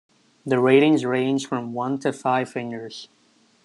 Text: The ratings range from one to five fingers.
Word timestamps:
The 0.47 0.59
ratings 0.59 1.05
range 1.05 1.45
from 1.45 1.73
one 1.73 1.99
to 1.99 2.11
five 2.11 2.49
fingers. 2.49 3.07